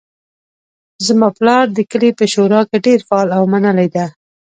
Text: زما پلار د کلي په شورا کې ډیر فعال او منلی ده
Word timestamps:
زما 1.05 1.29
پلار 1.37 1.65
د 1.73 1.79
کلي 1.91 2.09
په 2.19 2.25
شورا 2.33 2.61
کې 2.69 2.77
ډیر 2.85 2.99
فعال 3.07 3.29
او 3.37 3.43
منلی 3.53 3.87
ده 3.95 4.05